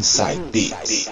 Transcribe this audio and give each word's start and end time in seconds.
Inside 0.00 0.40
Beats. 0.50 1.10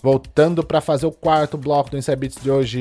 Voltando 0.00 0.62
para 0.62 0.80
fazer 0.80 1.06
o 1.06 1.10
quarto 1.10 1.58
bloco 1.58 1.90
do 1.90 1.98
Inside 1.98 2.16
Beats 2.16 2.40
de 2.40 2.48
hoje. 2.48 2.78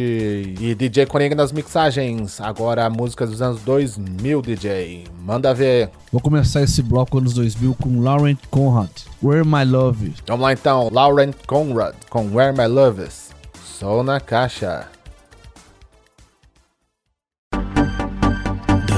E 0.59 0.75
DJ 0.75 1.07
Coringa 1.07 1.33
nas 1.33 1.51
mixagens. 1.51 2.39
Agora 2.39 2.85
a 2.85 2.89
música 2.91 3.25
dos 3.25 3.41
anos 3.41 3.63
2000, 3.63 4.39
DJ. 4.43 5.07
Manda 5.23 5.51
ver. 5.55 5.89
Vou 6.11 6.21
começar 6.21 6.61
esse 6.61 6.83
bloco 6.83 7.17
anos 7.17 7.33
2000 7.33 7.75
com 7.81 7.99
Laurent 7.99 8.37
Conrad. 8.51 8.91
Where 9.23 9.43
My 9.43 9.65
Love 9.65 10.09
Is. 10.09 10.17
Vamos 10.27 10.43
lá 10.43 10.53
então, 10.53 10.87
Laurent 10.93 11.33
Conrad 11.47 11.95
com 12.11 12.35
Where 12.35 12.55
My 12.55 12.67
Love 12.67 13.07
Is. 13.07 13.31
Sou 13.79 14.03
na 14.03 14.19
caixa. 14.19 14.87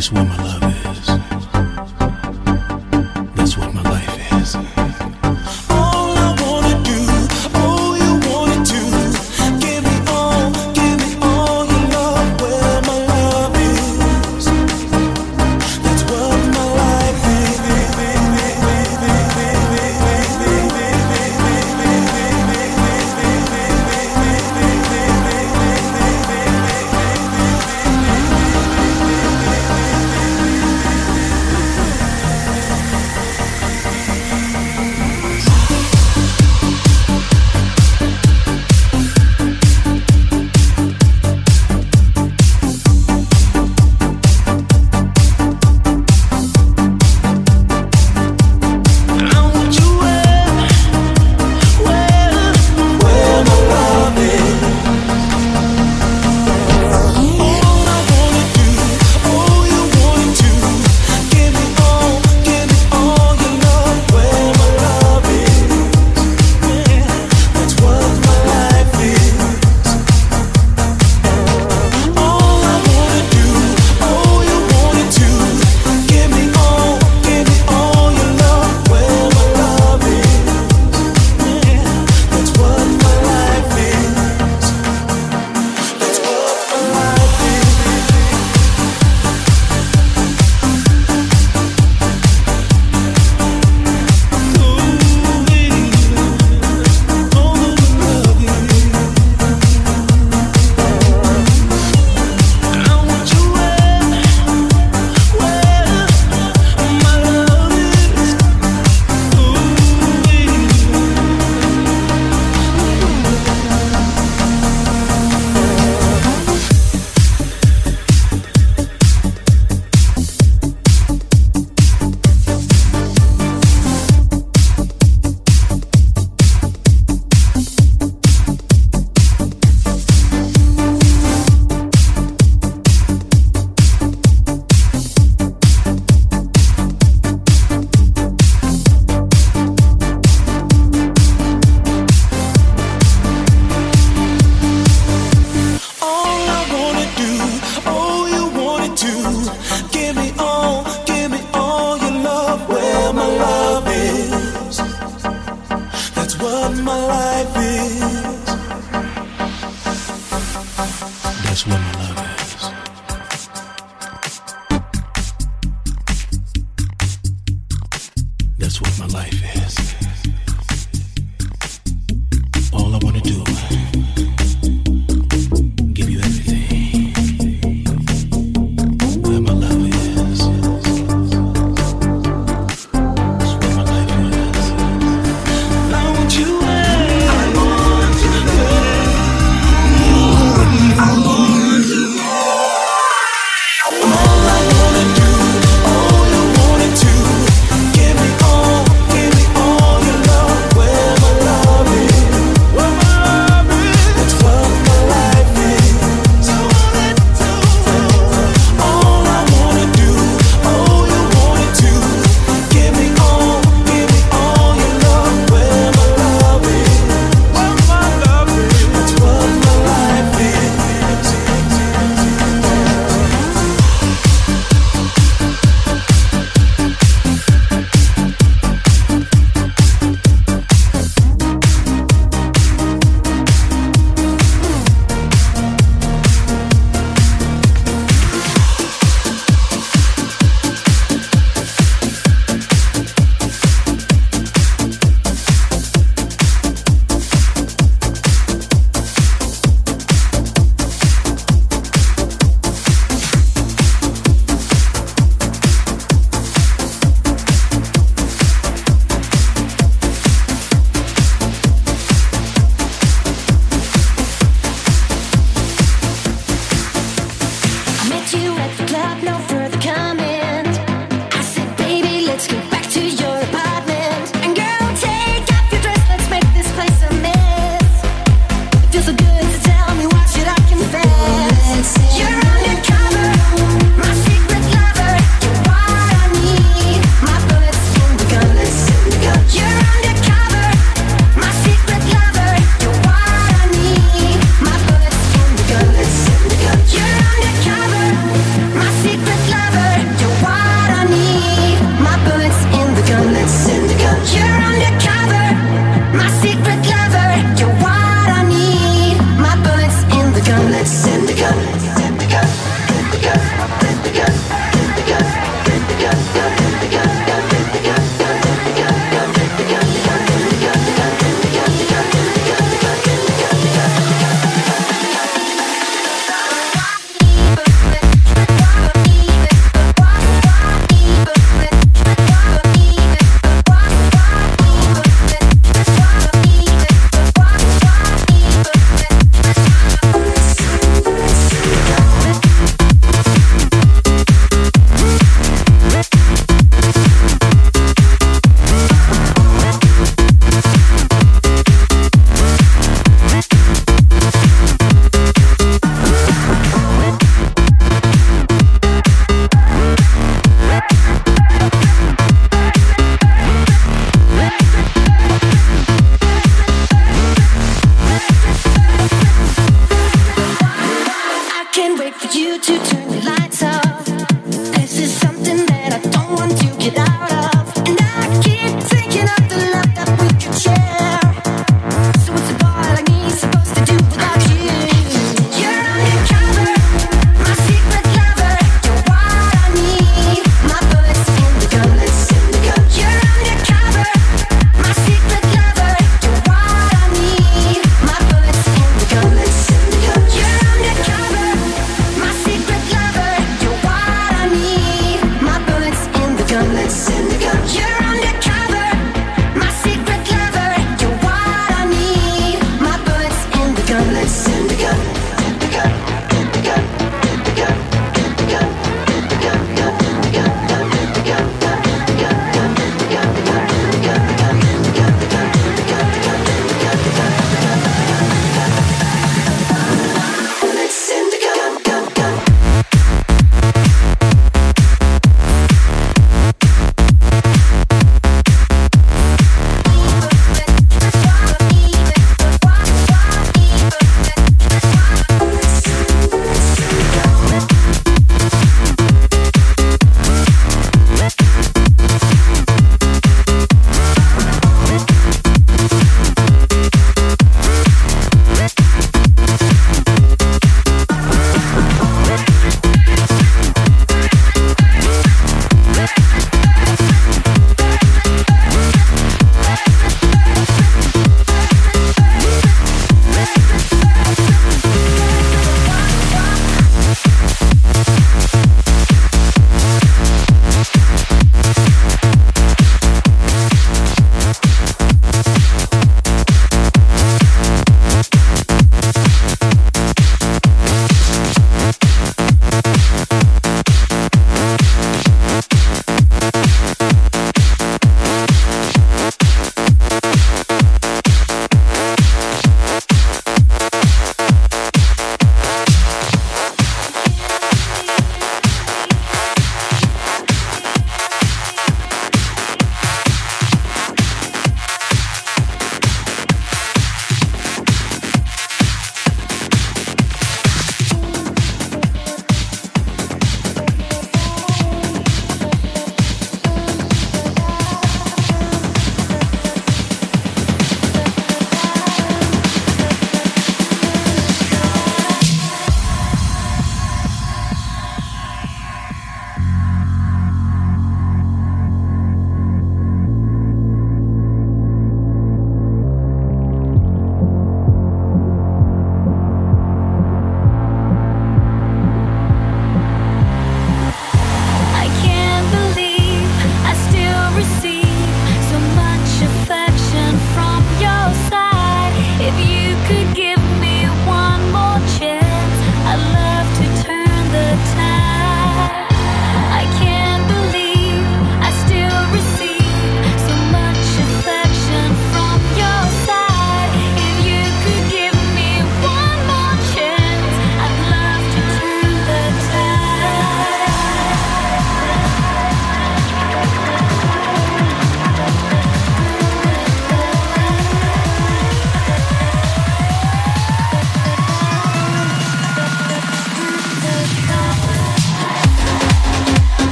That's 0.00 0.12
where 0.12 0.24
my 0.24 0.36
love. 0.42 0.69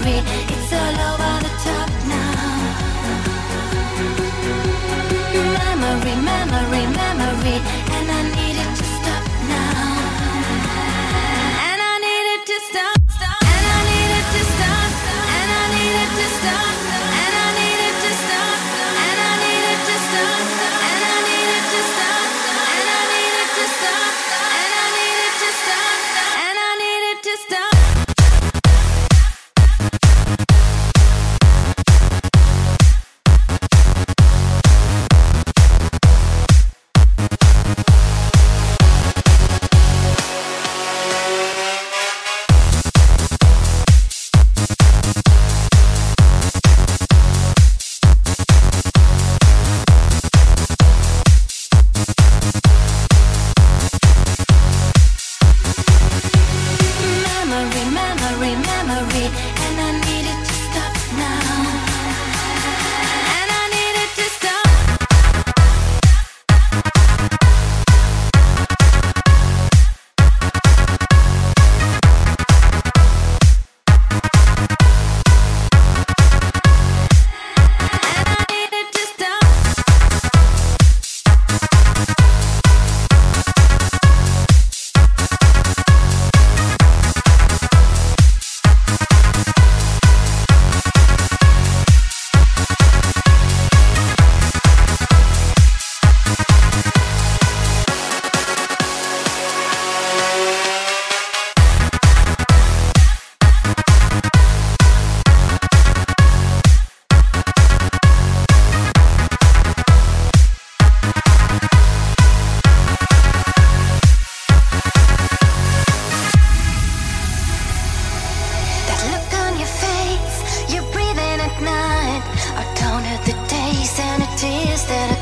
Memory. 0.00 0.22
It's 0.48 0.72
all 0.72 1.14
over 1.14 1.49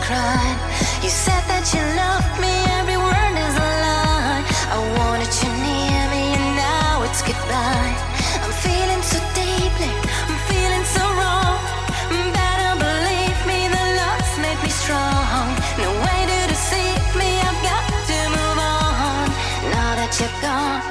You 0.09 1.11
said 1.13 1.45
that 1.53 1.69
you 1.77 1.85
loved 1.93 2.41
me, 2.41 2.49
every 2.81 2.97
word 2.97 3.35
is 3.45 3.57
a 3.61 3.71
lie. 3.85 4.41
I 4.73 4.81
wanted 4.97 5.29
you 5.37 5.53
near 5.61 6.01
me, 6.09 6.33
and 6.33 6.49
now 6.57 7.05
it's 7.05 7.21
goodbye. 7.21 7.93
I'm 8.41 8.55
feeling 8.65 9.05
so 9.05 9.21
deeply, 9.37 9.93
I'm 10.25 10.39
feeling 10.49 10.87
so 10.97 11.05
wrong. 11.13 11.61
Better 12.33 12.73
believe 12.81 13.37
me, 13.45 13.69
the 13.69 13.85
made 14.41 14.57
me 14.65 14.73
strong. 14.73 15.53
No 15.77 15.93
way 16.01 16.21
me, 17.21 17.29
I've 17.45 17.61
got 17.61 17.85
to 18.09 18.19
move 18.33 18.59
on. 18.65 19.29
Now 19.77 19.93
that 19.93 20.17
you're 20.17 20.37
gone. 20.41 20.89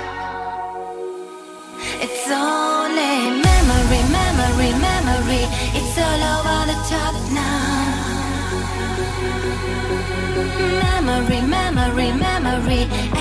It's 2.06 2.30
only 2.30 3.34
memory, 3.34 4.02
memory, 4.14 4.72
memory. 4.78 5.50
It's 5.74 5.98
all 6.06 6.22
over 6.38 6.70
the 6.70 6.78
top 6.86 7.27
Memory, 10.58 11.42
memory, 11.42 12.12
memory, 12.14 13.17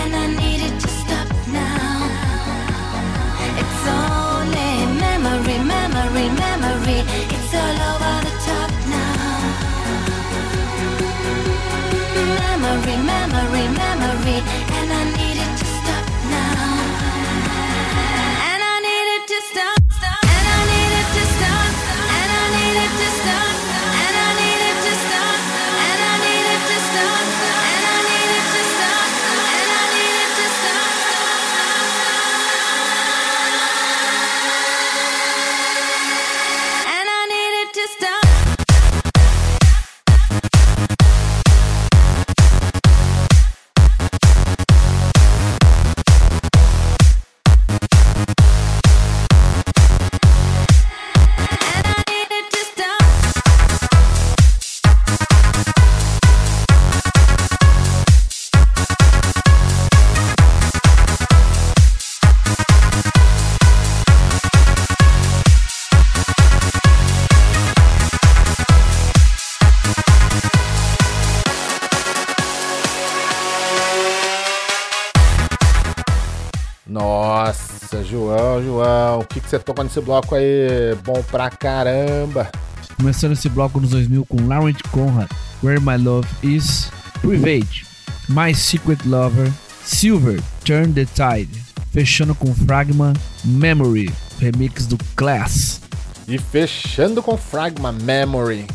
Nossa, 76.97 78.03
João, 78.03 78.65
João, 78.65 79.19
o 79.19 79.25
que, 79.27 79.39
que 79.39 79.51
você 79.51 79.59
tocou 79.59 79.85
nesse 79.85 80.01
bloco 80.01 80.35
aí? 80.35 80.95
Bom 81.05 81.23
pra 81.31 81.51
caramba. 81.51 82.51
Começando 82.97 83.33
esse 83.33 83.51
bloco 83.51 83.79
nos 83.79 83.91
2000 83.91 84.25
com 84.25 84.47
Laurent 84.47 84.79
Conrad, 84.91 85.29
Where 85.63 85.79
My 85.79 86.03
Love 86.03 86.27
Is, 86.43 86.91
Private, 87.21 87.87
My 88.31 88.55
Secret 88.55 89.01
Lover, 89.05 89.53
Silver, 89.85 90.43
Turn 90.65 90.95
the 90.95 91.05
Tide, 91.05 91.63
fechando 91.93 92.35
com 92.35 92.55
Fragma, 92.55 93.13
Memory, 93.45 94.11
remix 94.41 94.87
do 94.87 94.97
Class. 95.17 95.83
E 96.27 96.39
fechando 96.39 97.23
com 97.23 97.37
Fragma 97.37 97.93
Memory, 97.93 98.67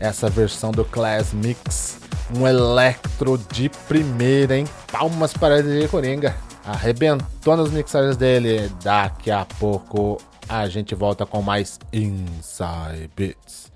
essa 0.00 0.28
versão 0.28 0.72
do 0.72 0.84
Class 0.84 1.32
Mix, 1.32 1.98
um 2.36 2.44
electro 2.44 3.40
de 3.52 3.68
primeira, 3.86 4.58
hein? 4.58 4.64
Palmas 4.90 5.32
para 5.32 5.62
DJ 5.62 5.86
Coringa. 5.86 6.34
Arrebentou 6.64 7.56
nas 7.56 7.70
mixagens 7.70 8.16
dele. 8.16 8.70
Daqui 8.82 9.30
a 9.30 9.44
pouco 9.58 10.18
a 10.48 10.68
gente 10.68 10.94
volta 10.94 11.26
com 11.26 11.42
mais 11.42 11.78
Inside 11.92 13.10
Beats. 13.16 13.72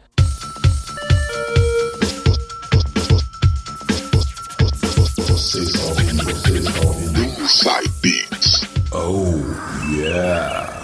Você 5.17 5.61
está 5.61 5.85
ouvindo, 5.87 6.25
você 6.25 6.59
está 6.59 6.87
ouvindo 6.87 7.25
Inside 7.25 7.93
Beats. 8.03 8.61
Oh, 8.93 9.95
yeah. 9.95 10.76